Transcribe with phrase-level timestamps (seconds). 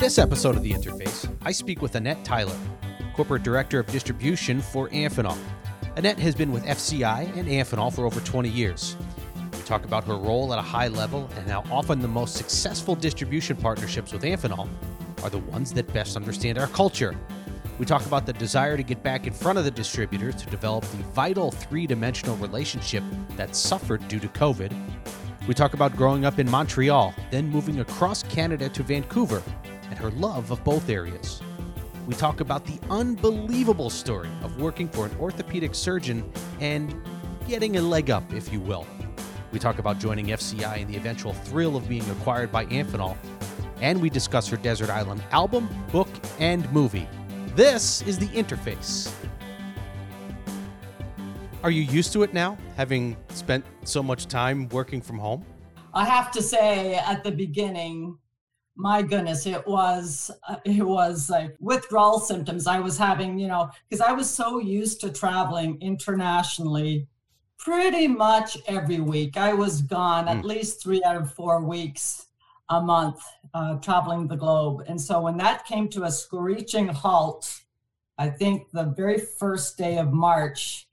[0.00, 2.56] this episode of The Interface, I speak with Annette Tyler,
[3.12, 5.36] Corporate Director of Distribution for Amphenol.
[5.96, 8.96] Annette has been with FCI and Amphenol for over 20 years.
[9.52, 12.94] We talk about her role at a high level and how often the most successful
[12.94, 14.70] distribution partnerships with Amphenol
[15.22, 17.14] are the ones that best understand our culture.
[17.78, 20.84] We talk about the desire to get back in front of the distributors to develop
[20.84, 23.04] the vital three dimensional relationship
[23.36, 24.72] that suffered due to COVID.
[25.46, 29.42] We talk about growing up in Montreal, then moving across Canada to Vancouver,
[29.90, 31.42] and her love of both areas.
[32.06, 36.30] We talk about the unbelievable story of working for an orthopedic surgeon
[36.60, 36.94] and
[37.46, 38.86] getting a leg up, if you will.
[39.52, 43.16] We talk about joining FCI and the eventual thrill of being acquired by Amphenol.
[43.80, 47.08] And we discuss her Desert Island album, book, and movie.
[47.56, 49.12] This is The Interface.
[51.62, 55.44] Are you used to it now, having spent so much time working from home?
[55.92, 58.16] I have to say, at the beginning,
[58.80, 62.66] my goodness, it was uh, it was like withdrawal symptoms.
[62.66, 67.06] I was having, you know, because I was so used to traveling internationally,
[67.58, 69.36] pretty much every week.
[69.36, 70.38] I was gone mm.
[70.38, 72.26] at least three out of four weeks
[72.70, 73.22] a month,
[73.52, 74.84] uh, traveling the globe.
[74.88, 77.60] And so when that came to a screeching halt,
[78.16, 80.88] I think the very first day of March,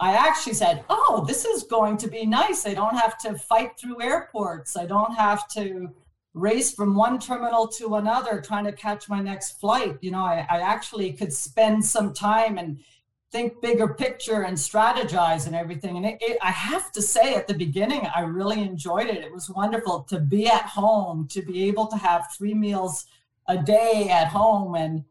[0.00, 2.66] I actually said, Oh, this is going to be nice.
[2.66, 4.76] I don't have to fight through airports.
[4.76, 5.94] I don't have to
[6.34, 9.96] race from one terminal to another trying to catch my next flight.
[10.00, 12.80] You know, I, I actually could spend some time and
[13.30, 15.96] think bigger picture and strategize and everything.
[15.96, 19.24] And it, it, I have to say, at the beginning, I really enjoyed it.
[19.24, 23.06] It was wonderful to be at home, to be able to have three meals
[23.46, 25.04] a day at home and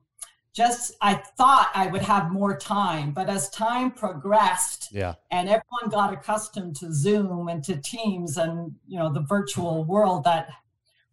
[0.54, 5.90] just I thought I would have more time, but as time progressed, yeah, and everyone
[5.90, 10.50] got accustomed to Zoom and to Teams and you know the virtual world that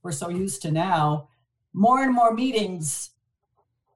[0.02, 1.28] we're so used to now,
[1.72, 3.10] more and more meetings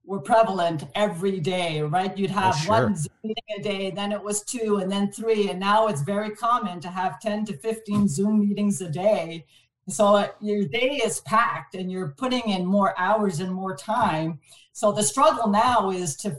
[0.05, 2.17] were prevalent every day, right?
[2.17, 2.73] You'd oh, have oh, sure.
[2.85, 6.03] one Zoom meeting a day, then it was two, and then three, and now it's
[6.03, 9.47] very common to have 10 to 15 Zoom meetings a day.
[9.89, 14.41] So uh, your day is packed and you're putting in more hours and more time.
[14.73, 16.37] So the struggle now is to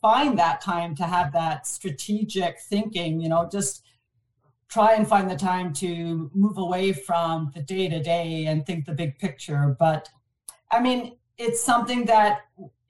[0.00, 3.82] find that time to have that strategic thinking, you know, just
[4.72, 8.86] try and find the time to move away from the day to day and think
[8.86, 9.76] the big picture.
[9.78, 10.08] But
[10.70, 12.46] I mean, it's something that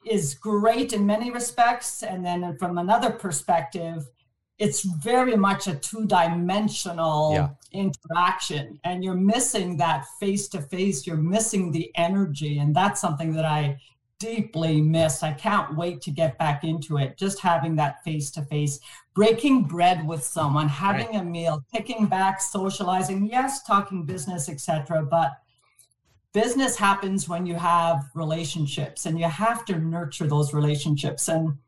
[0.09, 2.05] is great in many respects.
[2.05, 4.09] And then from another perspective,
[4.59, 7.49] it's very much a two dimensional yeah.
[7.73, 8.79] interaction.
[8.85, 12.59] And you're missing that face to face, you're missing the energy.
[12.59, 13.81] And that's something that I
[14.23, 15.23] deeply miss.
[15.23, 17.19] I can't wait to get back into it.
[17.19, 18.79] Just having that face to face,
[19.15, 21.21] breaking bread with someone, having right.
[21.21, 25.03] a meal, kicking back, socializing, yes, talking business, etc.
[25.03, 25.33] But
[26.33, 31.59] business happens when you have relationships and you have to nurture those relationships and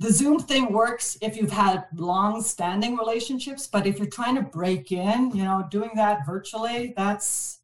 [0.00, 4.42] the zoom thing works if you've had long standing relationships but if you're trying to
[4.42, 7.57] break in you know doing that virtually that's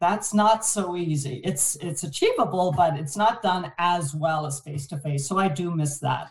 [0.00, 4.86] that's not so easy it's it's achievable but it's not done as well as face
[4.86, 6.30] to face so i do miss that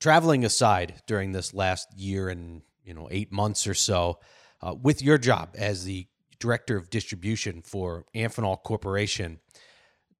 [0.00, 4.18] traveling aside during this last year and you know eight months or so
[4.62, 6.06] uh, with your job as the
[6.44, 9.40] director of distribution for Amphenol Corporation.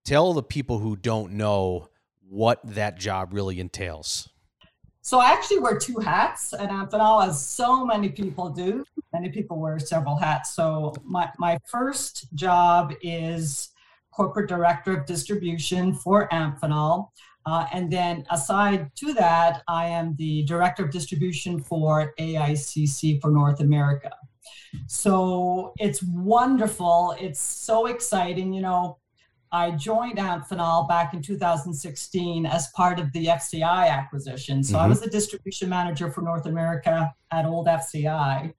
[0.04, 1.88] Tell the people who don't know
[2.26, 4.30] what that job really entails.
[5.06, 8.86] So I actually wear two hats at Amphenol, as so many people do.
[9.12, 10.54] Many people wear several hats.
[10.56, 13.68] So my, my first job is
[14.10, 17.10] corporate director of distribution for Amphenol.
[17.44, 23.30] Uh, and then aside to that, I am the director of distribution for AICC for
[23.30, 24.10] North America.
[24.86, 27.14] So it's wonderful.
[27.20, 28.54] It's so exciting.
[28.54, 28.98] You know,
[29.54, 34.64] I joined Amphenol back in 2016 as part of the FCI acquisition.
[34.64, 34.84] So mm-hmm.
[34.84, 38.52] I was the distribution manager for North America at old FCI.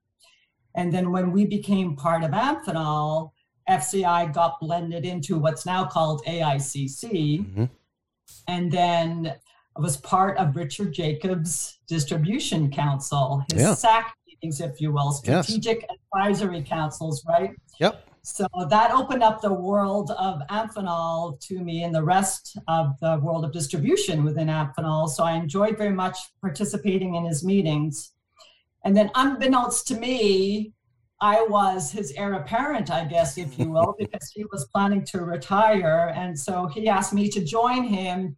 [0.74, 3.32] And then when we became part of Amphenol,
[3.70, 7.40] FCI got blended into what's now called AICC.
[7.42, 7.66] Mm-hmm.
[8.48, 9.36] And then
[9.76, 13.74] I was part of Richard Jacobs' distribution council, his yeah.
[13.74, 15.98] SAC meetings, if you will, strategic yes.
[16.14, 17.52] advisory councils, right?
[17.82, 18.08] Yep.
[18.26, 23.20] So that opened up the world of Amphenol to me and the rest of the
[23.22, 25.08] world of distribution within Amphenol.
[25.10, 28.14] So I enjoyed very much participating in his meetings.
[28.84, 30.74] And then, unbeknownst to me,
[31.22, 35.22] I was his heir apparent, I guess, if you will, because he was planning to
[35.22, 36.12] retire.
[36.16, 38.36] And so he asked me to join him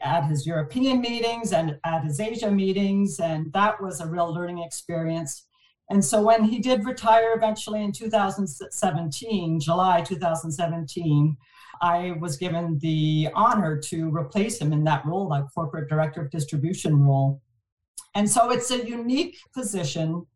[0.00, 3.18] at his European meetings and at his Asia meetings.
[3.18, 5.46] And that was a real learning experience.
[5.90, 11.36] And so when he did retire eventually in 2017, July 2017,
[11.82, 16.30] I was given the honor to replace him in that role, that corporate director of
[16.30, 17.42] distribution role.
[18.14, 20.26] And so it's a unique position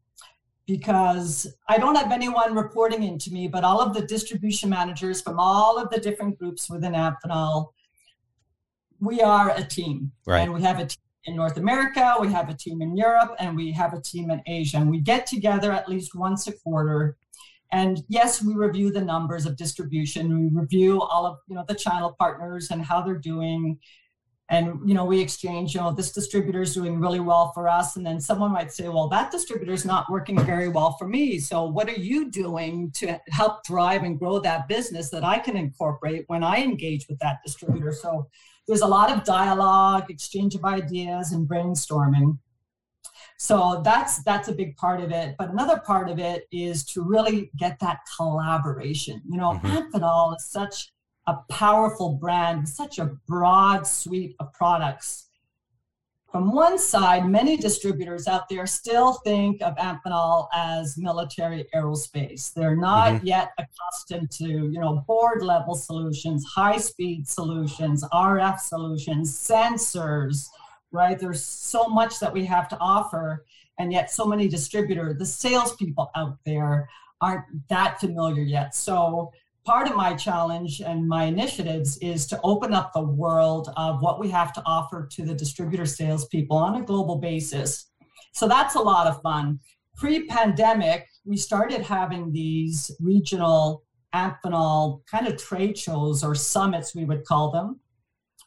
[0.66, 5.40] because I don't have anyone reporting into me, but all of the distribution managers from
[5.40, 7.68] all of the different groups within Amphenol,
[9.00, 10.12] we are a team.
[10.26, 10.40] Right.
[10.40, 13.54] And we have a team in North America, we have a team in Europe, and
[13.54, 14.78] we have a team in Asia.
[14.78, 17.16] And we get together at least once a quarter.
[17.70, 20.50] And yes, we review the numbers of distribution.
[20.52, 23.78] We review all of you know the channel partners and how they're doing
[24.50, 27.96] and you know we exchange you know this distributor is doing really well for us
[27.96, 31.38] and then someone might say well that distributor is not working very well for me
[31.38, 35.56] so what are you doing to help drive and grow that business that i can
[35.56, 38.26] incorporate when i engage with that distributor so
[38.68, 42.38] there's a lot of dialogue exchange of ideas and brainstorming
[43.38, 47.02] so that's that's a big part of it but another part of it is to
[47.02, 49.66] really get that collaboration you know mm-hmm.
[49.68, 50.90] amphenol is such
[51.28, 55.27] a powerful brand such a broad suite of products.
[56.30, 62.52] From one side, many distributors out there still think of Amphenol as military aerospace.
[62.52, 63.26] They're not mm-hmm.
[63.26, 70.48] yet accustomed to, you know, board level solutions, high speed solutions, RF solutions, sensors,
[70.92, 71.18] right?
[71.18, 73.46] There's so much that we have to offer,
[73.78, 76.90] and yet so many distributors, the salespeople out there
[77.22, 78.74] aren't that familiar yet.
[78.74, 79.32] So
[79.68, 84.18] part of my challenge and my initiatives is to open up the world of what
[84.18, 87.90] we have to offer to the distributor salespeople on a global basis.
[88.32, 89.60] So that's a lot of fun.
[89.94, 93.84] Pre pandemic, we started having these regional
[94.14, 97.78] Amphenol kind of trade shows or summits, we would call them,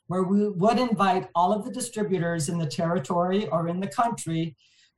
[0.08, 4.56] where we would invite all of the distributors in the territory or in the country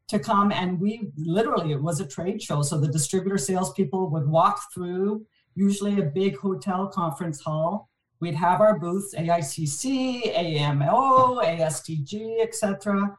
[0.08, 4.28] to come and we literally it was a trade show so the distributor salespeople would
[4.28, 5.25] walk through
[5.56, 7.90] usually a big hotel conference hall.
[8.20, 13.18] We'd have our booths, AICC, AMO, ASTG, etc.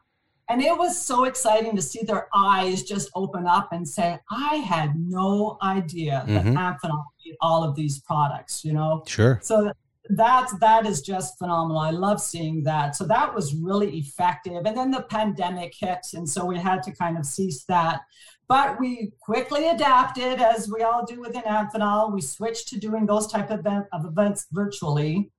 [0.49, 4.55] And it was so exciting to see their eyes just open up and say, I
[4.55, 6.53] had no idea mm-hmm.
[6.53, 9.03] that Amphenol made all of these products, you know?
[9.07, 9.39] Sure.
[9.41, 9.71] So
[10.09, 11.79] that that is just phenomenal.
[11.79, 12.95] I love seeing that.
[12.95, 14.65] So that was really effective.
[14.65, 18.01] And then the pandemic hit, and so we had to kind of cease that.
[18.47, 22.13] But we quickly adapted, as we all do within Amphenol.
[22.13, 25.31] We switched to doing those type of, event, of events virtually,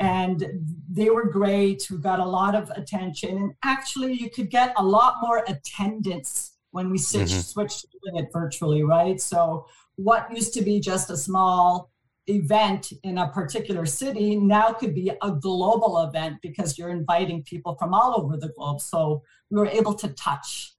[0.00, 0.44] and
[0.90, 1.86] they were great.
[1.90, 6.56] We got a lot of attention, and actually, you could get a lot more attendance
[6.70, 7.40] when we switched, mm-hmm.
[7.40, 9.20] switched to doing it virtually, right?
[9.20, 9.66] So
[9.96, 11.90] what used to be just a small
[12.26, 17.76] event in a particular city now could be a global event because you're inviting people
[17.76, 18.80] from all over the globe.
[18.80, 20.75] So we were able to touch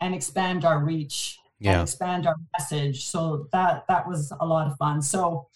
[0.00, 1.72] and expand our reach yeah.
[1.72, 3.06] and expand our message.
[3.06, 5.02] So that that was a lot of fun.
[5.02, 5.48] So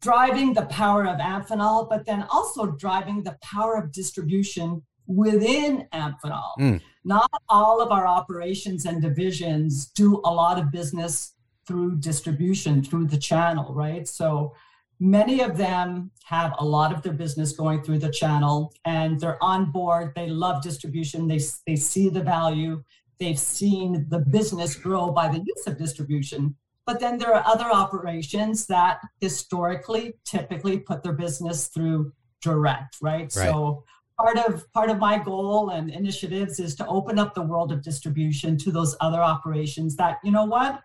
[0.00, 6.50] driving the power of Amphenol, but then also driving the power of distribution within Amphenol.
[6.58, 6.80] Mm.
[7.04, 11.34] Not all of our operations and divisions do a lot of business
[11.66, 14.06] through distribution, through the channel, right?
[14.06, 14.54] So
[15.00, 19.42] many of them have a lot of their business going through the channel and they're
[19.42, 20.12] on board.
[20.14, 22.82] They love distribution, they, they see the value,
[23.18, 26.56] they've seen the business grow by the use of distribution.
[26.84, 33.20] But then there are other operations that historically typically put their business through direct, right?
[33.20, 33.30] right.
[33.30, 33.84] So
[34.18, 37.82] part of part of my goal and initiatives is to open up the world of
[37.82, 40.82] distribution to those other operations that you know what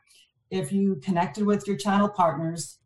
[0.49, 2.79] if you connected with your channel partners,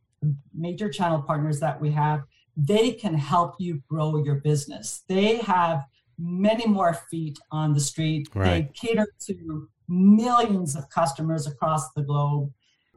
[0.53, 2.21] major channel partners that we have,
[2.57, 5.03] they can help you grow your business.
[5.07, 5.85] They have
[6.17, 8.29] many more feet on the street.
[8.33, 8.45] Right.
[8.45, 12.51] They cater to millions of customers across the globe.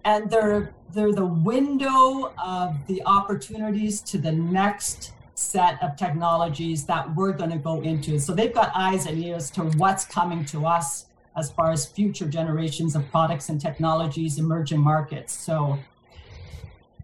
[0.05, 7.15] And they're they're the window of the opportunities to the next set of technologies that
[7.17, 8.19] we're going to go into.
[8.21, 12.29] So they've got eyes and ears to what's coming to us as far as future
[12.29, 15.33] generations of products and technologies, emerging markets.
[15.33, 15.79] So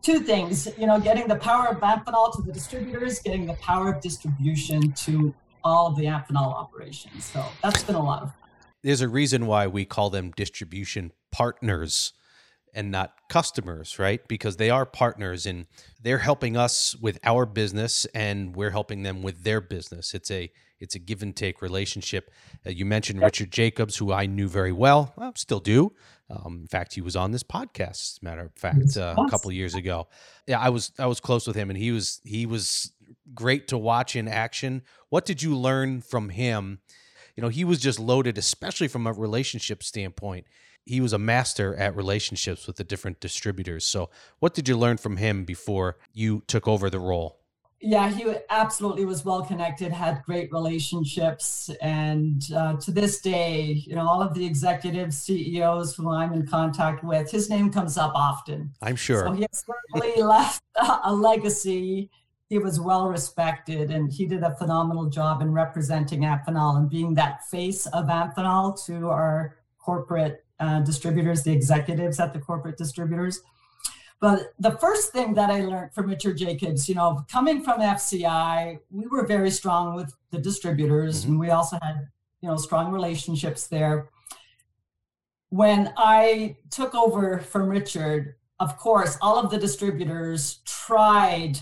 [0.02, 3.92] two things, you know, getting the power of Amphenol to the distributors, getting the power
[3.92, 7.24] of distribution to all of the Amphenol operations.
[7.24, 8.50] So that's been a lot of fun.
[8.82, 12.14] There's a reason why we call them distribution partners
[12.72, 14.26] and not customers, right?
[14.28, 15.66] Because they are partners and
[16.00, 20.14] they're helping us with our business and we're helping them with their business.
[20.14, 22.30] It's a it's a give and take relationship.
[22.66, 25.92] Uh, you mentioned Richard Jacobs, who I knew very well, well still do.
[26.30, 27.90] Um, in fact, he was on this podcast.
[27.90, 30.06] As a matter of fact, uh, a couple years ago.
[30.46, 32.92] Yeah, I was I was close with him, and he was he was
[33.34, 34.82] great to watch in action.
[35.08, 36.80] What did you learn from him?
[37.36, 40.46] You know, he was just loaded, especially from a relationship standpoint.
[40.86, 43.84] he was a master at relationships with the different distributors.
[43.86, 47.39] So, what did you learn from him before you took over the role?
[47.82, 51.70] Yeah, he absolutely was well connected, had great relationships.
[51.80, 56.46] And uh, to this day, you know, all of the executives, CEOs who I'm in
[56.46, 58.70] contact with, his name comes up often.
[58.82, 59.24] I'm sure.
[59.26, 60.62] So he certainly left
[61.04, 62.10] a legacy.
[62.50, 67.14] He was well respected and he did a phenomenal job in representing Amphenol and being
[67.14, 73.40] that face of Amphenol to our corporate uh, distributors, the executives at the corporate distributors.
[74.20, 78.78] But the first thing that I learned from Richard Jacobs, you know, coming from FCI,
[78.90, 81.30] we were very strong with the distributors mm-hmm.
[81.32, 82.08] and we also had,
[82.42, 84.10] you know, strong relationships there.
[85.48, 91.58] When I took over from Richard, of course, all of the distributors tried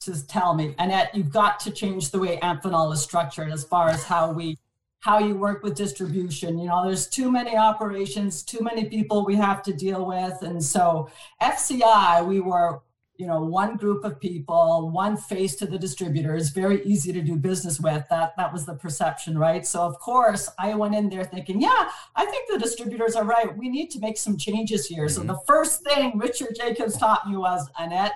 [0.00, 3.88] to tell me, Annette, you've got to change the way Amphenol is structured as far
[3.88, 4.58] as how we
[5.04, 6.58] how you work with distribution.
[6.58, 10.40] You know, there's too many operations, too many people we have to deal with.
[10.40, 11.10] And so
[11.42, 12.80] FCI, we were,
[13.16, 17.36] you know, one group of people, one face to the distributors, very easy to do
[17.36, 18.02] business with.
[18.08, 19.66] That that was the perception, right?
[19.66, 23.54] So of course I went in there thinking, yeah, I think the distributors are right.
[23.54, 25.04] We need to make some changes here.
[25.04, 25.20] Mm-hmm.
[25.20, 28.14] So the first thing Richard Jacobs taught me was Annette,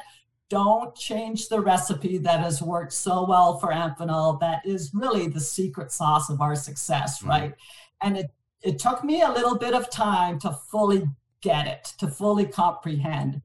[0.51, 4.41] don't change the recipe that has worked so well for Amphenol.
[4.41, 7.29] That is really the secret sauce of our success, mm-hmm.
[7.29, 7.55] right?
[8.03, 8.31] And it,
[8.63, 11.09] it took me a little bit of time to fully
[11.41, 13.43] get it, to fully comprehend.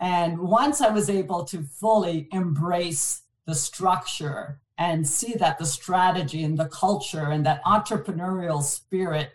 [0.00, 6.42] And once I was able to fully embrace the structure and see that the strategy
[6.42, 9.32] and the culture and that entrepreneurial spirit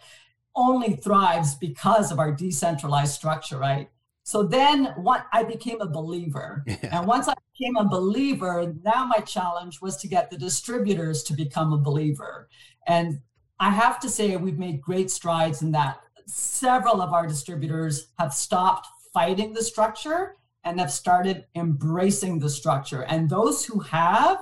[0.55, 3.89] only thrives because of our decentralized structure, right?
[4.25, 6.65] So then what I became a believer.
[6.83, 6.99] Yeah.
[6.99, 11.33] And once I became a believer, now my challenge was to get the distributors to
[11.33, 12.49] become a believer.
[12.87, 13.21] And
[13.59, 15.99] I have to say we've made great strides in that.
[16.25, 23.03] Several of our distributors have stopped fighting the structure and have started embracing the structure.
[23.03, 24.39] And those who have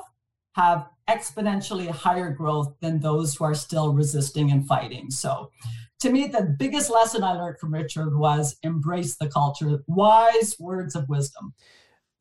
[0.54, 5.12] have exponentially higher growth than those who are still resisting and fighting.
[5.12, 5.52] So
[6.04, 10.98] to me, the biggest lesson I learned from Richard was embrace the culture, wise words
[10.98, 11.54] of wisdom.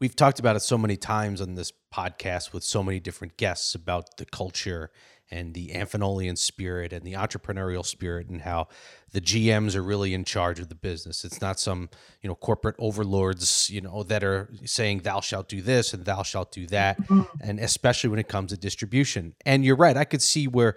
[0.01, 3.75] We've talked about it so many times on this podcast with so many different guests
[3.75, 4.93] about the culture
[5.33, 8.69] and the Amphenolian spirit and the entrepreneurial spirit and how
[9.13, 11.25] the GMs are really in charge of the business.
[11.25, 11.89] It's not some,
[12.21, 16.23] you know, corporate overlords, you know, that are saying thou shalt do this and thou
[16.23, 17.01] shalt do that.
[17.03, 17.23] Mm-hmm.
[17.41, 19.35] And especially when it comes to distribution.
[19.45, 20.77] And you're right, I could see where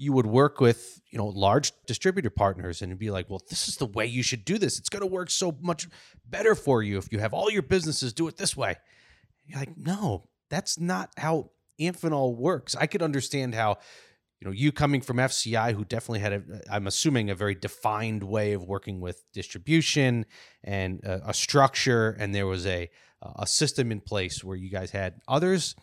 [0.00, 3.76] you would work with you know large distributor partners and be like well this is
[3.76, 4.78] the way you should do this.
[4.78, 5.88] It's going to work so much
[6.26, 8.76] better for you if you have all your businesses do it this way.
[9.44, 12.74] You're like no that's not how amphenol works.
[12.74, 13.76] I could understand how
[14.40, 18.22] you know you coming from fci who definitely had a i'm assuming a very defined
[18.22, 20.24] way of working with distribution
[20.64, 22.88] and a, a structure and there was a
[23.36, 25.76] a system in place where you guys had others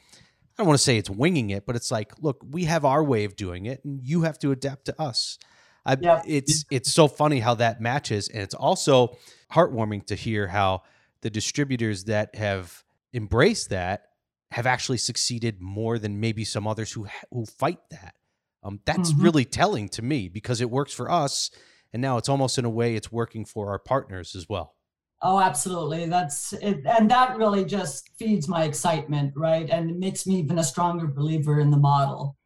[0.57, 3.03] I don't want to say it's winging it, but it's like, look, we have our
[3.03, 5.37] way of doing it, and you have to adapt to us.
[5.85, 6.23] I, yep.
[6.25, 9.17] It's it's so funny how that matches, and it's also
[9.51, 10.81] heartwarming to hear how
[11.21, 12.83] the distributors that have
[13.13, 14.07] embraced that
[14.51, 18.15] have actually succeeded more than maybe some others who who fight that.
[18.63, 19.23] Um, that's mm-hmm.
[19.23, 21.51] really telling to me because it works for us,
[21.93, 24.73] and now it's almost in a way it's working for our partners as well.
[25.21, 26.05] Oh, absolutely.
[26.05, 26.85] That's it.
[26.85, 29.67] And that really just feeds my excitement, right?
[29.69, 32.37] And it makes me even a stronger believer in the model.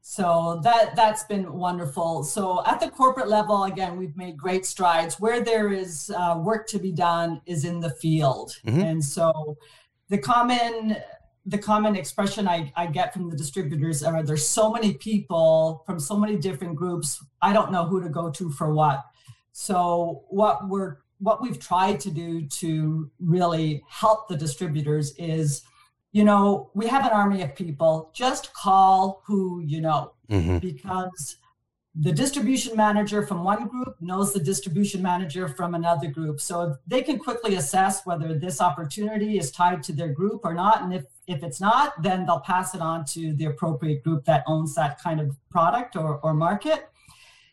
[0.00, 2.24] So that that's been wonderful.
[2.24, 5.20] So at the corporate level, again, we've made great strides.
[5.20, 8.80] Where there is uh, work to be done is in the field, mm-hmm.
[8.80, 9.56] and so
[10.08, 10.96] the common
[11.46, 15.98] the common expression I, I get from the distributors are there's so many people from
[15.98, 17.24] so many different groups.
[17.40, 19.04] I don't know who to go to for what.
[19.52, 25.62] So what we're what we've tried to do to really help the distributors is
[26.10, 30.12] you know we have an army of people just call who you know.
[30.30, 30.58] Mm-hmm.
[30.58, 31.36] because
[31.94, 36.40] the distribution manager from one group knows the distribution manager from another group.
[36.40, 40.82] So they can quickly assess whether this opportunity is tied to their group or not
[40.82, 44.42] and if if it's not then they'll pass it on to the appropriate group that
[44.46, 46.88] owns that kind of product or, or market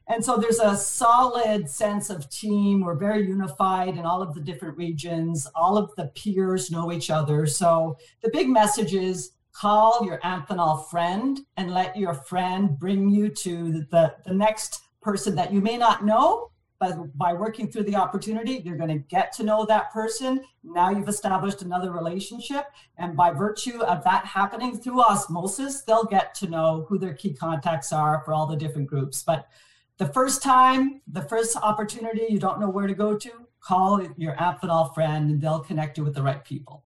[0.09, 2.81] and so there's a solid sense of team.
[2.81, 5.47] We're very unified in all of the different regions.
[5.53, 7.45] All of the peers know each other.
[7.45, 13.29] So the big message is call your Amphenol friend and let your friend bring you
[13.29, 16.49] to the, the next person that you may not know.
[16.79, 20.41] But by working through the opportunity, you're going to get to know that person.
[20.63, 22.65] Now you've established another relationship.
[22.97, 27.33] And by virtue of that happening through osmosis, they'll get to know who their key
[27.33, 29.21] contacts are for all the different groups.
[29.21, 29.49] But
[29.99, 34.33] the first time, the first opportunity, you don't know where to go to, call your
[34.37, 36.85] Amphenol friend and they'll connect you with the right people.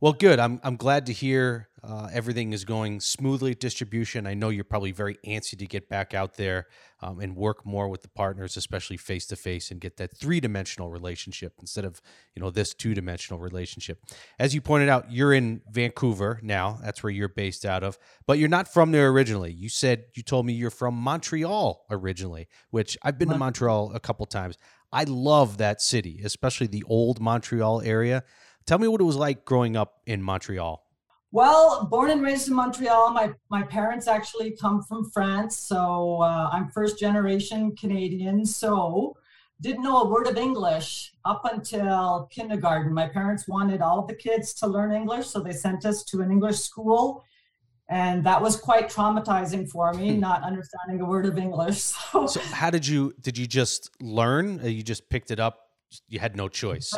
[0.00, 0.38] Well, good.
[0.38, 4.28] I'm I'm glad to hear uh, everything is going smoothly at distribution.
[4.28, 6.68] I know you're probably very antsy to get back out there
[7.02, 10.38] um, and work more with the partners, especially face to face, and get that three
[10.38, 12.00] dimensional relationship instead of
[12.36, 13.98] you know this two dimensional relationship.
[14.38, 16.78] As you pointed out, you're in Vancouver now.
[16.80, 19.50] That's where you're based out of, but you're not from there originally.
[19.50, 24.00] You said you told me you're from Montreal originally, which I've been to Montreal a
[24.00, 24.58] couple times.
[24.92, 28.22] I love that city, especially the old Montreal area.
[28.68, 30.84] Tell me what it was like growing up in Montreal.
[31.32, 35.56] Well, born and raised in Montreal, my, my parents actually come from France.
[35.56, 38.44] So uh, I'm first generation Canadian.
[38.44, 39.16] So
[39.62, 42.92] didn't know a word of English up until kindergarten.
[42.92, 45.28] My parents wanted all the kids to learn English.
[45.28, 47.24] So they sent us to an English school.
[47.88, 50.20] And that was quite traumatizing for me, hmm.
[50.20, 51.78] not understanding a word of English.
[52.12, 54.62] So, so how did you, did you just learn?
[54.62, 55.58] You just picked it up?
[56.06, 56.92] You had no choice.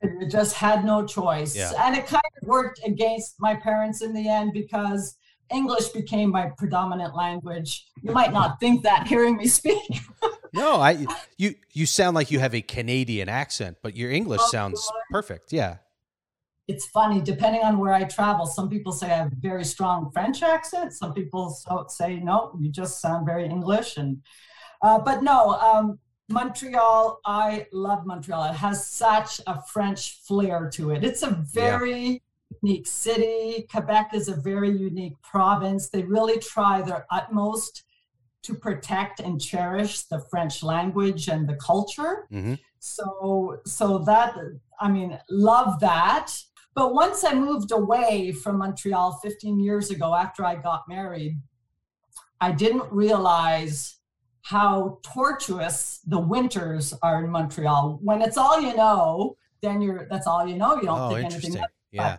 [0.00, 1.56] It just had no choice.
[1.56, 1.72] Yeah.
[1.78, 5.16] And it kind of worked against my parents in the end because
[5.50, 7.86] English became my predominant language.
[8.02, 10.00] You might not think that hearing me speak.
[10.52, 14.50] no, I you you sound like you have a Canadian accent, but your English oh,
[14.50, 15.52] sounds perfect.
[15.52, 15.78] Yeah.
[16.68, 18.44] It's funny, depending on where I travel.
[18.44, 20.92] Some people say I have a very strong French accent.
[20.92, 21.56] Some people
[21.88, 23.96] say no, you just sound very English.
[23.96, 24.18] And
[24.82, 28.50] uh, but no, um, Montreal, I love Montreal.
[28.50, 31.02] It has such a French flair to it.
[31.02, 32.18] It's a very yeah.
[32.62, 33.66] unique city.
[33.70, 35.88] Quebec is a very unique province.
[35.88, 37.84] They really try their utmost
[38.42, 42.26] to protect and cherish the French language and the culture.
[42.30, 42.54] Mm-hmm.
[42.78, 44.34] So, so that
[44.80, 46.32] I mean, love that.
[46.74, 51.40] But once I moved away from Montreal 15 years ago after I got married,
[52.40, 53.96] I didn't realize
[54.48, 57.98] how tortuous the winters are in Montreal.
[58.02, 60.76] When it's all you know, then you're that's all you know.
[60.76, 61.56] You don't oh, think anything.
[61.58, 61.68] Else.
[61.92, 62.16] Yeah.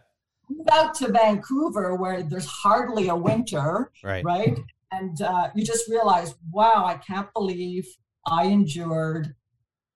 [0.48, 4.24] Move out to Vancouver where there's hardly a winter, right?
[4.24, 4.60] Right,
[4.92, 7.88] and uh, you just realize, wow, I can't believe
[8.28, 9.34] I endured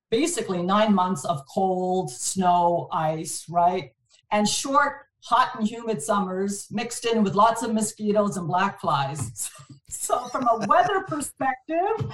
[0.10, 3.91] basically nine months of cold, snow, ice, right,
[4.32, 9.52] and short hot and humid summers mixed in with lots of mosquitoes and black flies.
[9.93, 12.12] so, from a weather perspective,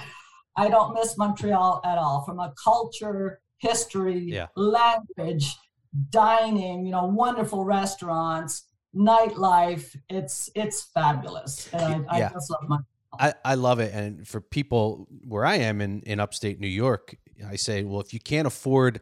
[0.56, 2.24] I don't miss Montreal at all.
[2.24, 4.46] From a culture, history, yeah.
[4.56, 5.56] language,
[6.10, 8.64] dining, you know, wonderful restaurants,
[8.94, 11.68] nightlife, it's it's fabulous.
[11.72, 12.28] And I, yeah.
[12.28, 12.86] I just love Montreal.
[13.18, 13.92] I, I love it.
[13.92, 17.16] And for people where I am in, in upstate New York,
[17.46, 19.00] I say, well, if you can't afford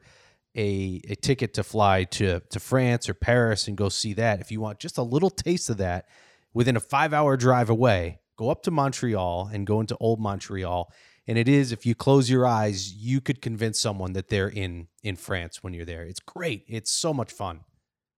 [0.56, 4.50] a, a ticket to fly to, to France or Paris and go see that, if
[4.50, 6.06] you want just a little taste of that
[6.54, 10.90] within a five hour drive away, go up to Montreal and go into old Montreal.
[11.26, 14.88] And it is, if you close your eyes, you could convince someone that they're in
[15.02, 16.04] in France when you're there.
[16.04, 16.64] It's great.
[16.66, 17.60] It's so much fun.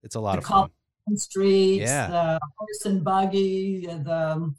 [0.05, 0.71] It's a lot the of fun.
[1.17, 2.07] Streets, yeah.
[2.07, 4.55] the horse and buggy, the um,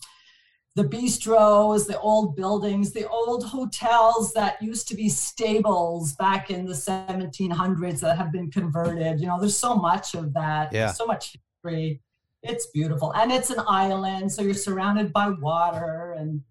[0.76, 6.65] the bistros, the old buildings, the old hotels that used to be stables back in
[6.65, 9.21] the 1700s that have been converted.
[9.21, 10.74] You know, there's so much of that.
[10.74, 10.91] Yeah.
[10.91, 12.02] so much history.
[12.43, 13.12] It's beautiful.
[13.13, 16.41] And it's an island, so you're surrounded by water and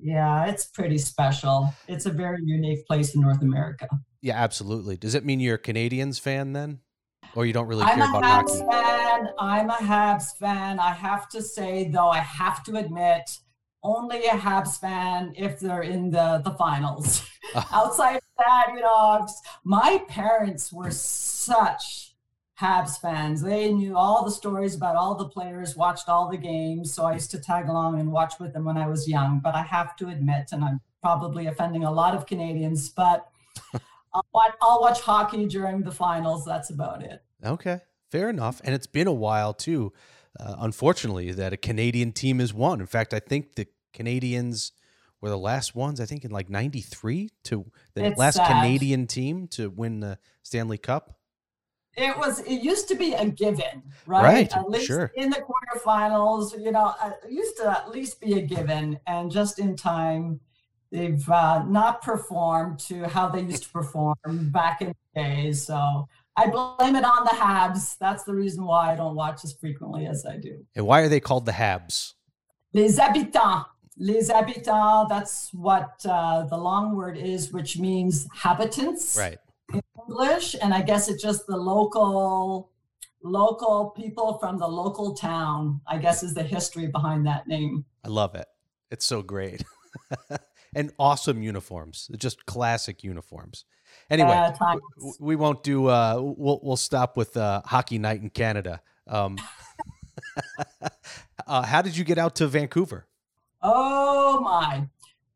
[0.00, 1.74] yeah, it's pretty special.
[1.88, 3.88] It's a very unique place in North America.
[4.20, 4.96] Yeah, absolutely.
[4.96, 6.80] Does it mean you're a Canadiens fan then?
[7.34, 8.70] Or you don't really I'm care about Habs hockey?
[8.70, 9.28] Fan.
[9.38, 10.80] I'm a Habs fan.
[10.80, 13.38] I have to say, though, I have to admit,
[13.82, 17.28] only a Habs fan if they're in the, the finals.
[17.72, 19.26] Outside of that, you know,
[19.64, 22.07] my parents were such
[22.60, 23.40] Habs fans.
[23.42, 26.92] They knew all the stories about all the players, watched all the games.
[26.92, 29.40] So I used to tag along and watch with them when I was young.
[29.42, 33.28] But I have to admit, and I'm probably offending a lot of Canadians, but
[34.12, 36.44] I'll watch, I'll watch hockey during the finals.
[36.44, 37.22] That's about it.
[37.44, 38.60] Okay, fair enough.
[38.64, 39.92] And it's been a while too,
[40.40, 42.80] uh, unfortunately, that a Canadian team has won.
[42.80, 44.72] In fact, I think the Canadiens
[45.20, 46.00] were the last ones.
[46.00, 48.48] I think in like '93 to the it's last sad.
[48.48, 51.17] Canadian team to win the Stanley Cup.
[51.98, 52.40] It was.
[52.40, 54.22] It used to be a given, right?
[54.22, 54.56] Right.
[54.56, 55.10] At least sure.
[55.16, 59.58] in the quarterfinals, you know, it used to at least be a given, and just
[59.58, 60.38] in time
[60.92, 64.14] they've uh, not performed to how they used to perform
[64.52, 65.66] back in the days.
[65.66, 67.98] So I blame it on the Habs.
[67.98, 70.64] That's the reason why I don't watch as frequently as I do.
[70.76, 72.14] And why are they called the Habs?
[72.72, 73.66] Les habitants.
[73.98, 79.16] Les habitants, that's what uh, the long word is, which means habitants.
[79.18, 79.38] Right.
[79.72, 80.56] In English.
[80.60, 82.70] And I guess it's just the local
[83.22, 87.84] local people from the local town, I guess is the history behind that name.
[88.04, 88.46] I love it.
[88.90, 89.64] It's so great.
[90.74, 93.64] and awesome uniforms, just classic uniforms.
[94.10, 94.76] Anyway, uh,
[95.18, 95.86] we won't do.
[95.86, 98.80] Uh, we'll we'll stop with uh, hockey night in Canada.
[99.06, 99.38] Um,
[101.46, 103.06] uh, how did you get out to Vancouver?
[103.62, 104.88] Oh my!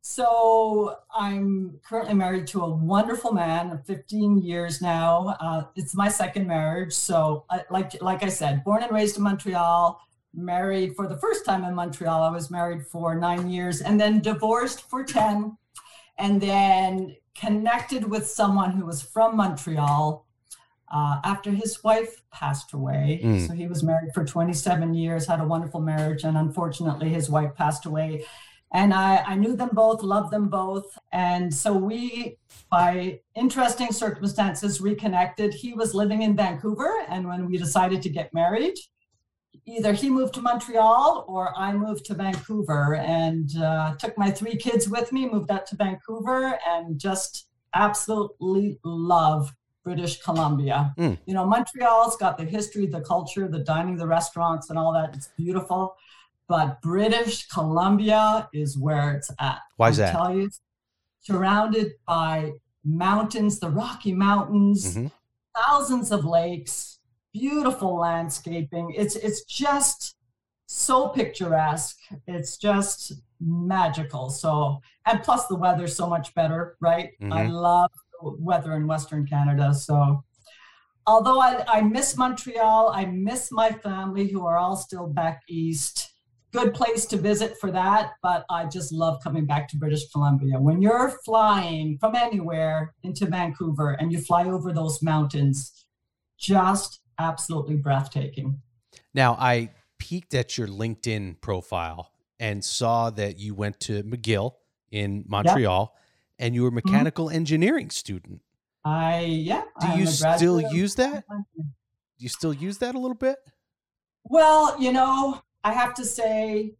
[0.05, 5.37] So I'm currently married to a wonderful man, 15 years now.
[5.41, 6.93] Uh, it's my second marriage.
[6.93, 10.01] So, I, like like I said, born and raised in Montreal,
[10.35, 12.21] married for the first time in Montreal.
[12.21, 15.57] I was married for nine years, and then divorced for 10,
[16.19, 20.27] and then connected with someone who was from Montreal
[20.93, 23.21] uh, after his wife passed away.
[23.23, 23.47] Mm.
[23.47, 27.55] So he was married for 27 years, had a wonderful marriage, and unfortunately, his wife
[27.55, 28.25] passed away.
[28.73, 30.99] And I, I knew them both, loved them both.
[31.13, 32.39] And so we,
[32.71, 35.53] by interesting circumstances, reconnected.
[35.53, 36.91] He was living in Vancouver.
[37.09, 38.75] And when we decided to get married,
[39.67, 44.57] either he moved to Montreal or I moved to Vancouver and uh, took my three
[44.57, 49.53] kids with me, moved out to Vancouver, and just absolutely love
[49.85, 50.95] British Columbia.
[50.99, 51.19] Mm.
[51.27, 55.15] You know, Montreal's got the history, the culture, the dining, the restaurants, and all that.
[55.15, 55.97] It's beautiful.
[56.53, 59.61] But British Columbia is where it's at.
[59.79, 60.13] Why is that?
[60.13, 60.51] Tell you,
[61.23, 62.53] surrounded by
[62.85, 65.07] mountains, the Rocky Mountains, mm-hmm.
[65.57, 66.99] thousands of lakes,
[67.33, 68.93] beautiful landscaping.
[68.95, 70.15] It's it's just
[70.67, 71.97] so picturesque.
[72.27, 74.29] It's just magical.
[74.29, 77.13] So and plus the weather's so much better, right?
[77.23, 77.33] Mm-hmm.
[77.33, 79.73] I love weather in Western Canada.
[79.73, 80.23] So
[81.07, 86.12] although I, I miss Montreal, I miss my family who are all still back east.
[86.53, 90.61] Good place to visit for that, but I just love coming back to British Columbia.
[90.61, 95.87] When you're flying from anywhere into Vancouver and you fly over those mountains,
[96.39, 98.61] just absolutely breathtaking.
[99.15, 104.53] Now, I peeked at your LinkedIn profile and saw that you went to McGill
[104.91, 106.03] in Montreal yep.
[106.39, 106.87] and you were a mm-hmm.
[106.87, 107.37] mechanical mm-hmm.
[107.37, 108.43] engineering student.
[108.85, 109.63] I, yeah.
[109.81, 111.25] Do I'm you still use that?
[111.29, 111.65] Do
[112.19, 113.39] you still use that a little bit?
[114.25, 116.75] Well, you know, I have to say,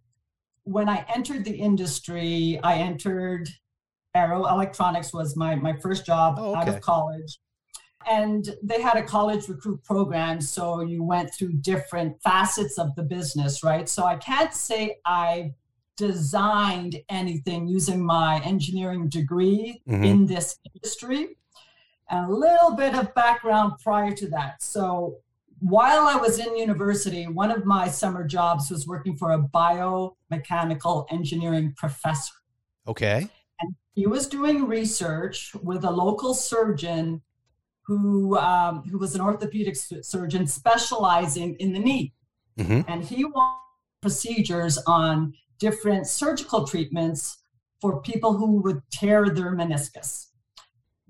[0.65, 3.49] when I entered the industry, I entered
[4.15, 6.61] Arrow Electronics was my, my first job oh, okay.
[6.61, 7.39] out of college
[8.11, 13.03] and they had a college recruit program so you went through different facets of the
[13.03, 15.53] business right so i can't say i
[15.97, 20.05] designed anything using my engineering degree mm-hmm.
[20.05, 21.37] in this industry
[22.11, 25.17] and a little bit of background prior to that so
[25.63, 31.07] while i was in university one of my summer jobs was working for a biomechanical
[31.11, 32.35] engineering professor
[32.87, 33.29] okay
[33.61, 37.23] and he was doing research with a local surgeon
[37.87, 42.15] who um, who was an orthopedic surgeon specializing in the knee,
[42.59, 42.81] mm-hmm.
[42.89, 43.59] and he wanted
[44.01, 47.39] procedures on different surgical treatments
[47.81, 50.29] for people who would tear their meniscus.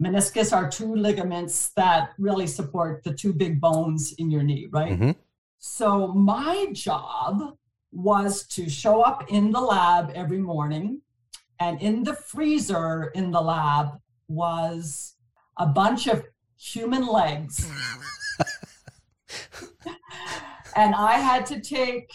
[0.03, 4.93] Meniscus are two ligaments that really support the two big bones in your knee, right?
[4.93, 5.11] Mm-hmm.
[5.59, 7.57] So my job
[7.93, 11.03] was to show up in the lab every morning,
[11.61, 15.15] and in the freezer in the lab was
[15.59, 16.25] a bunch of
[16.59, 17.65] human legs.
[20.77, 22.11] and I had to take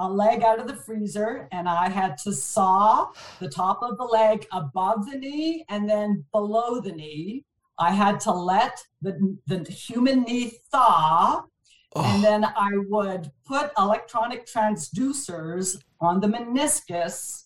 [0.00, 4.04] a leg out of the freezer and I had to saw the top of the
[4.04, 7.44] leg above the knee and then below the knee.
[7.78, 11.44] I had to let the, the human knee thaw.
[11.94, 12.04] Oh.
[12.04, 17.44] And then I would put electronic transducers on the meniscus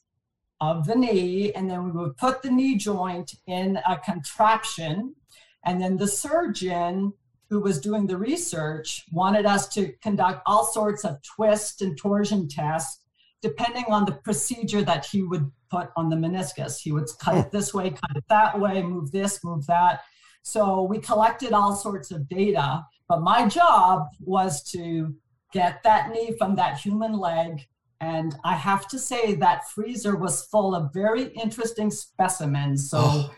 [0.60, 1.52] of the knee.
[1.52, 5.16] And then we would put the knee joint in a contraction
[5.64, 7.14] and then the surgeon
[7.54, 12.48] who was doing the research wanted us to conduct all sorts of twist and torsion
[12.48, 13.02] tests
[13.42, 16.80] depending on the procedure that he would put on the meniscus.
[16.80, 20.00] He would cut it this way, cut it that way, move this, move that.
[20.42, 25.14] So we collected all sorts of data, but my job was to
[25.52, 27.60] get that knee from that human leg.
[28.00, 32.90] And I have to say that freezer was full of very interesting specimens.
[32.90, 33.30] So oh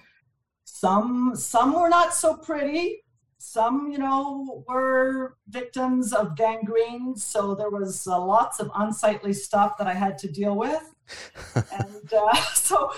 [0.65, 3.03] some some were not so pretty
[3.39, 9.77] some you know were victims of gangrene so there was uh, lots of unsightly stuff
[9.77, 10.95] that i had to deal with.
[11.55, 12.91] And uh, so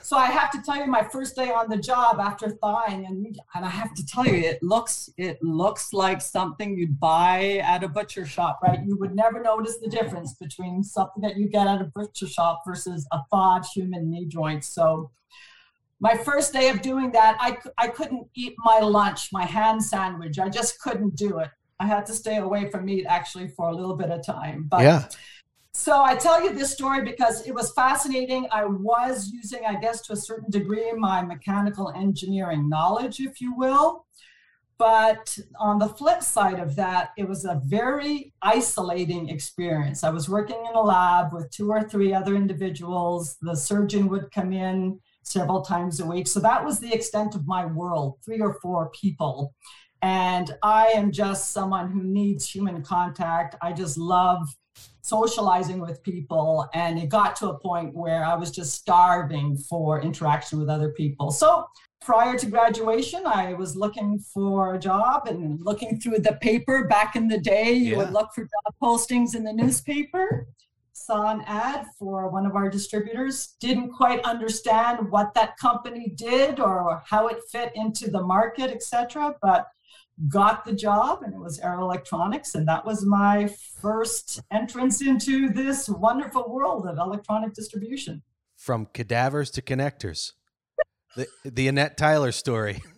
[0.00, 3.38] so i have to tell you my first day on the job after thawing and
[3.54, 7.82] and i have to tell you it looks it looks like something you'd buy at
[7.82, 8.80] a butcher shop right?
[8.86, 12.62] You would never notice the difference between something that you get at a butcher shop
[12.66, 14.64] versus a thawed human knee joint.
[14.64, 15.10] So
[16.00, 20.38] my first day of doing that, I, I couldn't eat my lunch, my ham sandwich.
[20.38, 21.48] I just couldn't do it.
[21.80, 24.66] I had to stay away from meat actually for a little bit of time.
[24.68, 25.08] But yeah.
[25.72, 28.46] So I tell you this story because it was fascinating.
[28.50, 33.54] I was using, I guess, to a certain degree, my mechanical engineering knowledge, if you
[33.54, 34.06] will.
[34.78, 40.02] But on the flip side of that, it was a very isolating experience.
[40.02, 43.36] I was working in a lab with two or three other individuals.
[43.42, 46.28] The surgeon would come in several times a week.
[46.28, 49.54] So that was the extent of my world, three or four people.
[50.02, 53.56] And I am just someone who needs human contact.
[53.60, 54.46] I just love
[55.02, 56.68] socializing with people.
[56.74, 60.90] And it got to a point where I was just starving for interaction with other
[60.90, 61.30] people.
[61.30, 61.66] So
[62.00, 66.86] prior to graduation, I was looking for a job and looking through the paper.
[66.86, 67.98] Back in the day, you yeah.
[67.98, 70.46] would look for job postings in the newspaper.
[70.98, 76.58] Saw an ad for one of our distributors, didn't quite understand what that company did
[76.58, 79.36] or how it fit into the market, etc.
[79.42, 79.68] But
[80.28, 85.50] got the job and it was Arrow Electronics and that was my first entrance into
[85.50, 88.22] this wonderful world of electronic distribution.
[88.56, 90.32] From cadavers to connectors.
[91.14, 92.82] The, the annette tyler story.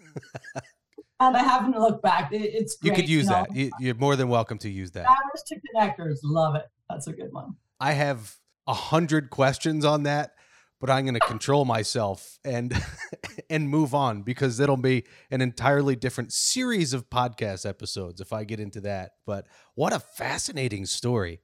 [1.20, 2.32] And i haven't looked back.
[2.32, 3.46] It, it's great, you could use you know?
[3.52, 3.72] that.
[3.80, 5.04] You, are more than welcome to use that.
[5.04, 6.18] Cadavers to connectors.
[6.22, 6.66] Love it.
[6.88, 8.36] That's a good one i have
[8.66, 10.32] a hundred questions on that
[10.80, 12.72] but I'm going to control myself and
[13.50, 18.44] and move on because it'll be an entirely different series of podcast episodes if I
[18.44, 19.12] get into that.
[19.26, 21.40] But what a fascinating story.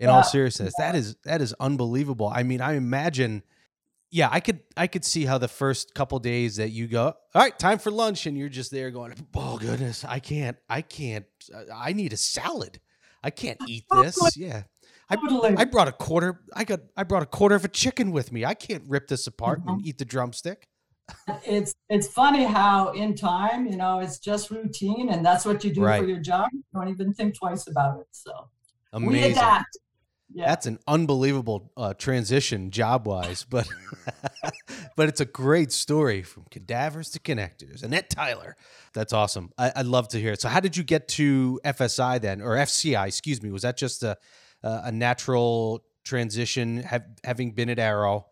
[0.00, 0.14] In yeah.
[0.14, 2.30] all seriousness, that is that is unbelievable.
[2.32, 3.42] I mean, I imagine
[4.12, 7.14] yeah, I could I could see how the first couple days that you go, all
[7.34, 11.26] right, time for lunch, and you're just there going, oh goodness, I can't, I can't,
[11.52, 12.78] uh, I need a salad.
[13.24, 14.36] I can't eat this.
[14.36, 14.62] Yeah,
[15.10, 15.16] I,
[15.56, 16.40] I brought a quarter.
[16.54, 16.80] I got.
[16.96, 18.44] I brought a quarter of a chicken with me.
[18.44, 19.70] I can't rip this apart mm-hmm.
[19.70, 20.68] and eat the drumstick.
[21.44, 25.72] it's it's funny how in time, you know, it's just routine, and that's what you
[25.72, 26.00] do right.
[26.00, 26.48] for your job.
[26.52, 28.06] You don't even think twice about it.
[28.12, 28.50] So
[28.92, 29.22] Amazing.
[29.22, 29.78] we adapt.
[30.30, 30.44] Yeah.
[30.46, 33.66] That's an unbelievable uh, transition job wise, but
[34.96, 37.82] but it's a great story from cadavers to connectors.
[37.82, 38.54] Annette Tyler,
[38.92, 39.52] that's awesome.
[39.56, 40.42] I, would love to hear it.
[40.42, 43.06] So, how did you get to FSI then, or FCI?
[43.06, 43.50] Excuse me.
[43.50, 44.18] Was that just a
[44.62, 48.26] uh, a natural transition, have, having been at Arrow,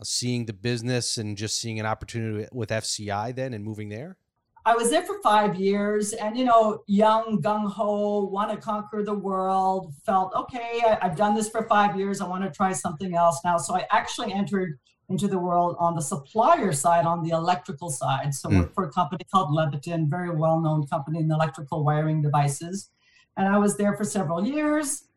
[0.00, 4.16] uh, seeing the business and just seeing an opportunity with FCI then and moving there?
[4.64, 9.02] I was there for five years and, you know, young, gung ho, want to conquer
[9.02, 12.20] the world, felt, okay, I, have done this for five years.
[12.20, 13.56] I want to try something else now.
[13.56, 18.32] So I actually entered into the world on the supplier side, on the electrical side.
[18.32, 18.72] So mm.
[18.72, 22.90] for a company called Leviton, very well known company in electrical wiring devices.
[23.36, 25.08] And I was there for several years.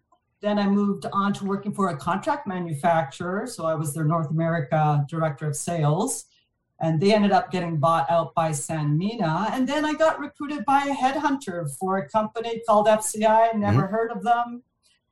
[0.42, 3.48] Then I moved on to working for a contract manufacturer.
[3.48, 6.26] So I was their North America director of sales.
[6.82, 9.50] And they ended up getting bought out by Sanmina.
[9.52, 13.56] And then I got recruited by a headhunter for a company called FCI.
[13.56, 13.94] Never mm-hmm.
[13.94, 14.62] heard of them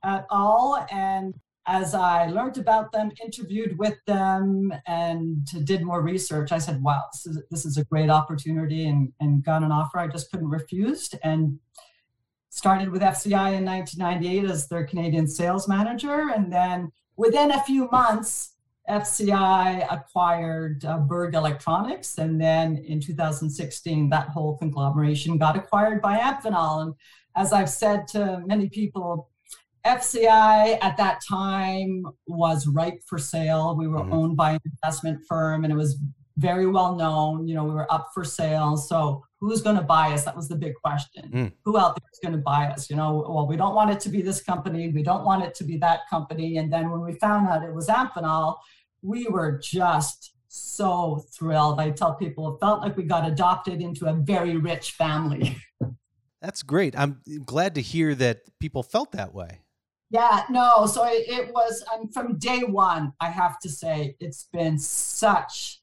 [0.02, 0.86] at all.
[0.90, 1.34] And
[1.66, 7.04] as I learned about them, interviewed with them, and did more research, I said, wow,
[7.12, 10.50] this is, this is a great opportunity and, and got an offer I just couldn't
[10.50, 11.08] refuse.
[11.22, 11.58] And
[12.64, 16.30] started with FCI in 1998 as their Canadian sales manager.
[16.34, 18.54] And then within a few months,
[18.88, 22.16] FCI acquired uh, Berg Electronics.
[22.16, 26.84] And then in 2016, that whole conglomeration got acquired by Amphenol.
[26.84, 26.94] And
[27.36, 29.28] as I've said to many people,
[29.84, 33.76] FCI at that time was ripe for sale.
[33.76, 34.14] We were mm-hmm.
[34.14, 35.98] owned by an investment firm and it was
[36.36, 37.46] very well known.
[37.46, 38.76] You know, we were up for sale.
[38.76, 40.24] So who's going to buy us?
[40.24, 41.30] That was the big question.
[41.32, 41.52] Mm.
[41.64, 42.90] Who out there is going to buy us?
[42.90, 44.88] You know, well, we don't want it to be this company.
[44.88, 46.58] We don't want it to be that company.
[46.58, 48.56] And then when we found out it was Amphenol,
[49.02, 51.80] we were just so thrilled.
[51.80, 55.56] I tell people it felt like we got adopted into a very rich family.
[56.40, 56.98] That's great.
[56.98, 59.60] I'm glad to hear that people felt that way.
[60.10, 60.86] Yeah, no.
[60.86, 65.80] So it, it was um, from day one, I have to say, it's been such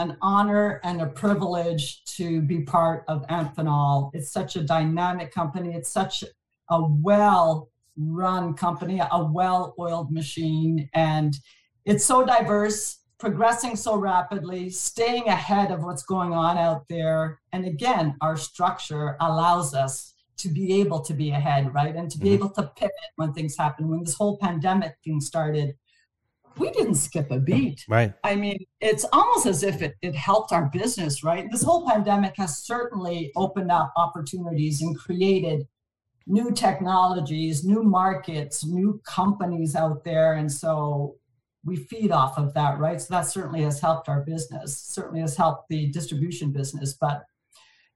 [0.00, 4.10] an honor and a privilege to be part of Amphenol.
[4.14, 5.74] It's such a dynamic company.
[5.74, 6.24] It's such
[6.70, 10.88] a well run company, a well oiled machine.
[10.94, 11.36] And
[11.84, 17.38] it's so diverse, progressing so rapidly, staying ahead of what's going on out there.
[17.52, 21.94] And again, our structure allows us to be able to be ahead, right?
[21.94, 22.34] And to be mm-hmm.
[22.36, 23.88] able to pivot when things happen.
[23.88, 25.76] When this whole pandemic thing started,
[26.60, 27.84] we didn't skip a beat.
[27.88, 28.12] Right.
[28.22, 31.50] I mean, it's almost as if it, it helped our business, right?
[31.50, 35.66] This whole pandemic has certainly opened up opportunities and created
[36.26, 40.34] new technologies, new markets, new companies out there.
[40.34, 41.16] And so
[41.64, 43.00] we feed off of that, right?
[43.00, 46.94] So that certainly has helped our business, certainly has helped the distribution business.
[46.94, 47.24] But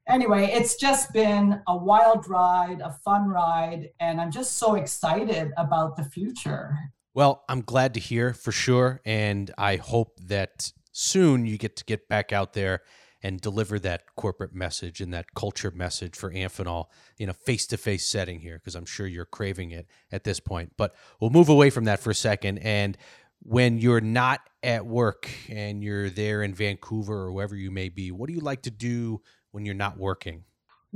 [0.09, 5.53] anyway, it's just been a wild ride, a fun ride, and I'm just so excited
[5.57, 6.77] about the future
[7.15, 9.01] Well, I'm glad to hear for sure.
[9.05, 12.83] And I hope that soon you get to get back out there
[13.23, 17.77] and deliver that corporate message and that culture message for Amphenol in a face to
[17.79, 20.73] face setting here, because I'm sure you're craving it at this point.
[20.77, 22.59] But we'll move away from that for a second.
[22.59, 22.99] And
[23.39, 28.11] when you're not at work and you're there in Vancouver or wherever you may be,
[28.11, 29.23] what do you like to do
[29.53, 30.45] when you're not working?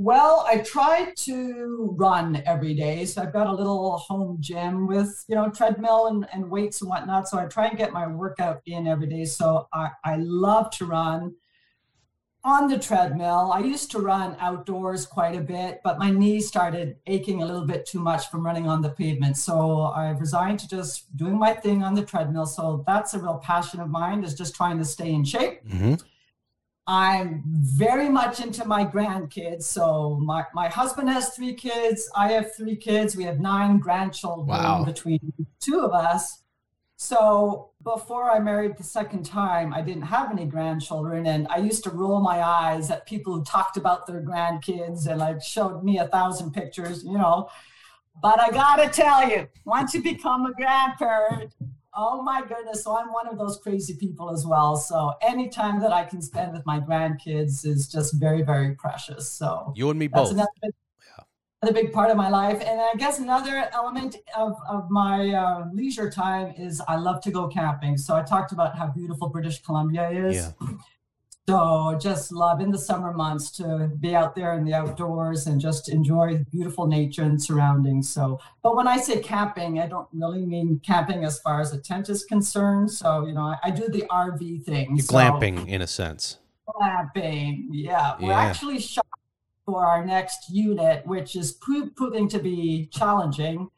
[0.01, 3.03] Well, I try to run every day.
[3.03, 6.89] So I've got a little home gym with, you know, treadmill and, and weights and
[6.89, 7.27] whatnot.
[7.27, 9.25] So I try and get my workout in every day.
[9.25, 11.35] So I, I love to run
[12.45, 13.51] on the treadmill.
[13.53, 17.65] I used to run outdoors quite a bit, but my knees started aching a little
[17.65, 19.35] bit too much from running on the pavement.
[19.35, 22.45] So I've resigned to just doing my thing on the treadmill.
[22.45, 25.67] So that's a real passion of mine is just trying to stay in shape.
[25.67, 25.95] Mm-hmm.
[26.89, 29.61] I'm very much into my grandkids.
[29.61, 32.09] So my, my husband has three kids.
[32.15, 33.15] I have three kids.
[33.15, 34.83] We have nine grandchildren wow.
[34.83, 36.41] between two of us.
[36.95, 41.27] So before I married the second time, I didn't have any grandchildren.
[41.27, 45.19] And I used to roll my eyes at people who talked about their grandkids and
[45.19, 47.51] like showed me a thousand pictures, you know.
[48.19, 51.53] But I gotta tell you, once you become a grandparent,
[52.01, 52.85] Oh my goodness.
[52.85, 54.77] So I'm one of those crazy people as well.
[54.77, 59.29] So anytime that I can spend with my grandkids is just very, very precious.
[59.29, 60.31] So you and me both.
[60.31, 60.71] Another big,
[61.05, 61.23] yeah.
[61.61, 62.61] another big part of my life.
[62.61, 67.31] And I guess another element of, of my uh, leisure time is I love to
[67.31, 67.97] go camping.
[67.97, 70.35] So I talked about how beautiful British Columbia is.
[70.37, 70.67] Yeah.
[71.49, 75.59] So just love in the summer months to be out there in the outdoors and
[75.59, 78.07] just enjoy beautiful nature and surroundings.
[78.07, 81.79] So, but when I say camping, I don't really mean camping as far as a
[81.79, 82.91] tent is concerned.
[82.91, 84.95] So, you know, I, I do the RV thing.
[84.95, 86.37] You're so, glamping in a sense.
[86.67, 88.13] Glamping, yeah.
[88.21, 89.09] We're actually shopping
[89.65, 93.71] for our next unit, which is proving to be challenging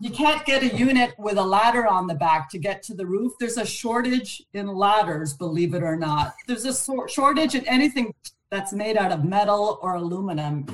[0.00, 3.06] you can't get a unit with a ladder on the back to get to the
[3.06, 3.32] roof.
[3.40, 6.34] There's a shortage in ladders, believe it or not.
[6.46, 8.14] There's a shortage in anything
[8.50, 10.66] that's made out of metal or aluminum.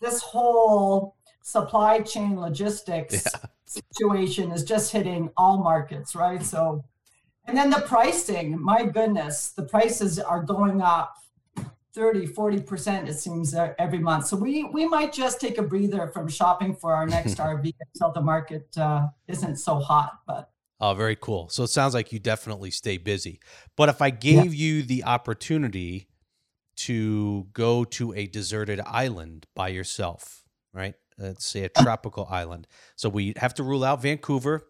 [0.00, 3.40] This whole supply chain logistics yeah.
[3.66, 6.42] situation is just hitting all markets, right?
[6.42, 6.84] So,
[7.46, 11.14] and then the pricing, my goodness, the prices are going up
[11.96, 14.26] 30 40% it seems every month.
[14.26, 18.12] So we we might just take a breather from shopping for our next rv until
[18.12, 21.48] the market uh, isn't so hot but oh very cool.
[21.48, 23.40] So it sounds like you definitely stay busy.
[23.76, 24.66] But if i gave yeah.
[24.66, 26.08] you the opportunity
[26.76, 30.44] to go to a deserted island by yourself
[30.76, 30.94] right?
[31.18, 32.68] Let's say a tropical island.
[32.96, 34.66] So we have to rule out vancouver.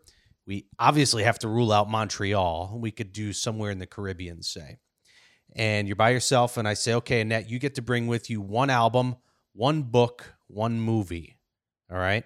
[0.46, 2.78] We obviously have to rule out montreal.
[2.80, 4.78] We could do somewhere in the caribbean say
[5.56, 8.40] and you're by yourself, and I say, okay, Annette, you get to bring with you
[8.40, 9.16] one album,
[9.54, 11.38] one book, one movie.
[11.90, 12.24] All right.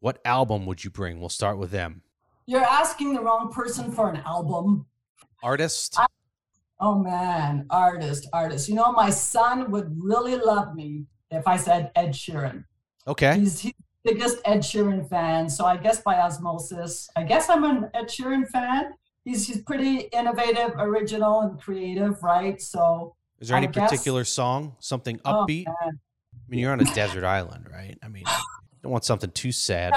[0.00, 1.18] What album would you bring?
[1.18, 2.02] We'll start with them.
[2.46, 4.86] You're asking the wrong person for an album.
[5.42, 5.94] Artist?
[5.98, 6.06] I,
[6.78, 8.68] oh man, artist, artist.
[8.68, 12.64] You know, my son would really love me if I said Ed Sheeran.
[13.08, 13.38] Okay.
[13.38, 13.72] He's, he's
[14.04, 15.48] the biggest Ed Sheeran fan.
[15.48, 18.92] So I guess by osmosis, I guess I'm an Ed Sheeran fan
[19.24, 22.60] he's he's pretty innovative, original, and creative, right?
[22.60, 25.64] So is there any particular song, something oh, upbeat?
[25.68, 25.90] Oh, I
[26.48, 27.96] mean, you're on a desert island, right?
[28.02, 28.24] I mean,
[28.82, 29.94] don't want something too sad.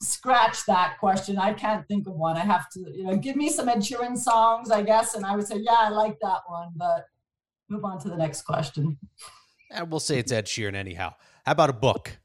[0.00, 1.38] Scratch that question.
[1.38, 2.36] I can't think of one.
[2.36, 5.36] I have to, you know, give me some Ed Sheeran songs, I guess, and I
[5.36, 7.06] would say, yeah, I like that one, but
[7.68, 8.98] move on to the next question.
[9.70, 11.14] And we'll say it's Ed Sheeran anyhow.
[11.46, 12.18] How about a book?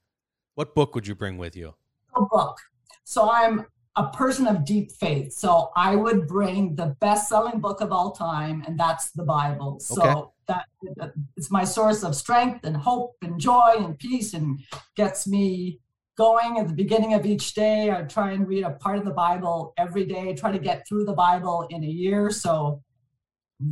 [0.56, 1.76] What book would you bring with you?
[2.16, 2.58] A book.
[3.04, 3.68] So I'm
[3.98, 5.34] a person of deep faith.
[5.34, 9.80] So I would bring the best selling book of all time, and that's the Bible.
[9.80, 10.60] So okay.
[11.00, 14.60] that it's my source of strength and hope and joy and peace and
[14.96, 15.80] gets me
[16.16, 17.92] going at the beginning of each day.
[17.92, 21.06] I try and read a part of the Bible every day, try to get through
[21.06, 22.30] the Bible in a year.
[22.30, 22.84] So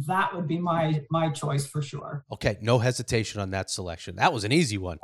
[0.08, 2.26] that would be my my choice for sure.
[2.32, 4.16] Okay, no hesitation on that selection.
[4.16, 4.98] That was an easy one.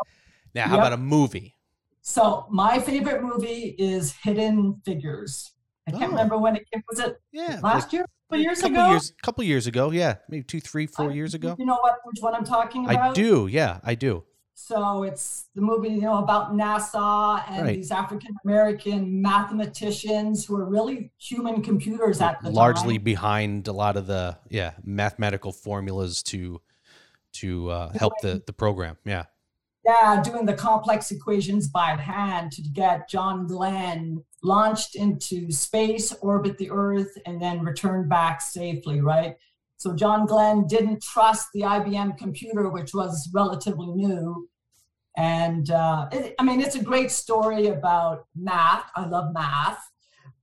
[0.56, 0.80] Now, how yep.
[0.80, 1.56] about a movie?
[2.02, 5.52] So my favorite movie is Hidden Figures.
[5.88, 6.10] I can't oh.
[6.10, 6.66] remember when it.
[6.90, 8.06] Was it yeah, last like, year?
[8.30, 8.90] Couple years couple ago?
[8.90, 11.56] Years, couple years ago, yeah, maybe two, three, four I, years ago.
[11.60, 11.96] You know what?
[12.06, 13.12] Which one I'm talking about?
[13.12, 13.48] I do.
[13.48, 14.24] Yeah, I do.
[14.54, 17.76] So it's the movie, you know, about NASA and right.
[17.76, 23.04] these African American mathematicians who are really human computers at the largely time.
[23.04, 26.62] behind a lot of the yeah mathematical formulas to
[27.34, 28.98] to uh, help the the program.
[29.04, 29.26] Yeah
[29.86, 36.58] yeah, doing the complex equations by hand to get John Glenn launched into space, orbit
[36.58, 39.36] the Earth, and then return back safely, right?
[39.78, 44.48] So John Glenn didn't trust the IBM computer, which was relatively new.
[45.18, 48.86] And uh, it, I mean, it's a great story about math.
[48.96, 49.84] I love math.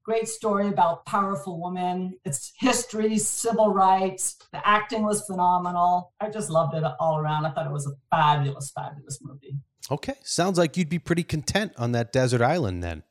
[0.09, 2.15] Great story about powerful women.
[2.25, 4.37] It's history, civil rights.
[4.53, 6.15] The acting was phenomenal.
[6.19, 7.45] I just loved it all around.
[7.45, 9.59] I thought it was a fabulous, fabulous movie.
[9.91, 13.03] Okay, sounds like you'd be pretty content on that desert island then.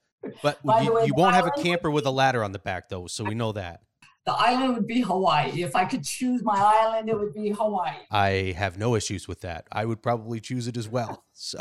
[0.41, 2.59] But By the you, way, you won't have a camper with a ladder on the
[2.59, 3.81] back though, so we know that.
[4.28, 5.63] The island would be Hawaii.
[5.63, 7.95] If I could choose my island, it would be Hawaii.
[8.11, 9.65] I have no issues with that.
[9.71, 11.23] I would probably choose it as well.
[11.39, 11.59] So,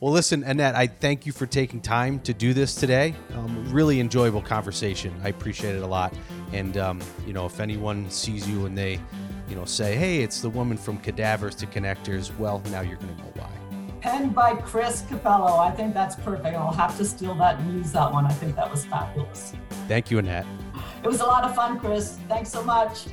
[0.00, 3.14] well, listen, Annette, I thank you for taking time to do this today.
[3.32, 5.18] Um, really enjoyable conversation.
[5.24, 6.12] I appreciate it a lot.
[6.52, 9.00] And, um, you know, if anyone sees you and they,
[9.48, 13.16] you know, say, hey, it's the woman from cadavers to connectors, well, now you're going
[13.16, 13.50] to know why.
[14.02, 15.58] Penned by Chris Cappello.
[15.58, 16.54] I think that's perfect.
[16.54, 18.26] I'll have to steal that and use that one.
[18.26, 19.54] I think that was fabulous.
[19.88, 20.44] Thank you, Annette.
[21.02, 22.18] It was a lot of fun, Chris.
[22.28, 23.06] Thanks so much.